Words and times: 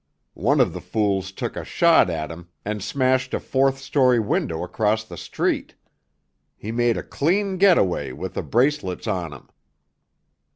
One 0.41 0.59
of 0.59 0.73
the 0.73 0.81
fools 0.81 1.31
took 1.31 1.55
a 1.55 1.63
shot 1.63 2.09
at 2.09 2.31
him 2.31 2.49
and 2.65 2.81
smashed 2.83 3.35
a 3.35 3.39
fourth 3.39 3.77
story 3.77 4.19
window 4.19 4.63
across 4.63 5.03
the 5.03 5.15
street. 5.15 5.75
He 6.57 6.71
made 6.71 6.97
a 6.97 7.03
clean 7.03 7.57
get 7.57 7.77
away 7.77 8.11
with 8.11 8.33
the 8.33 8.41
bracelets 8.41 9.05
on 9.05 9.31
him! 9.31 9.49